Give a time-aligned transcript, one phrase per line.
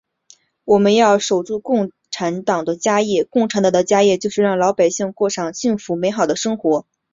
[0.65, 6.87] 我们要守住共产党的家业，共产党的家业就是让老百姓过上幸福美好的生活。